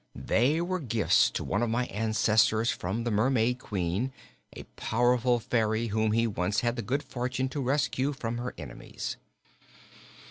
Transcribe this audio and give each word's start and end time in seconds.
They 0.15 0.59
were 0.61 0.79
gifts 0.79 1.29
to 1.29 1.43
one 1.43 1.61
of 1.61 1.69
my 1.69 1.85
ancestors 1.85 2.71
from 2.71 3.03
the 3.03 3.11
Mermaid 3.11 3.59
Queen, 3.59 4.11
a 4.53 4.63
powerful 4.75 5.37
fairy 5.37 5.89
whom 5.89 6.11
he 6.11 6.25
once 6.25 6.61
had 6.61 6.75
the 6.75 6.81
good 6.81 7.03
fortune 7.03 7.49
to 7.49 7.61
rescue 7.61 8.11
from 8.11 8.39
her 8.39 8.55
enemies. 8.57 9.17